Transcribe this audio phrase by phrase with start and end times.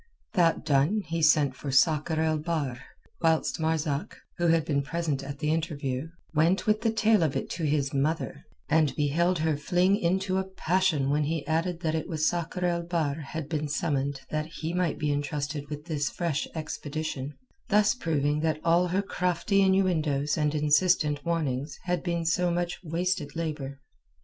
[0.33, 2.81] That done he sent for Sakr el Bahr,
[3.21, 7.51] whilst Marzak, who had been present at the interview, went with the tale of it
[7.51, 12.07] to his mother, and beheld her fling into a passion when he added that it
[12.07, 16.47] was Sakr el Bahr had been summoned that he might be entrusted with this fresh
[16.55, 17.35] expedition,
[17.69, 23.35] thus proving that all her crafty innuendoes and insistent warnings had been so much wasted
[23.35, 23.79] labour.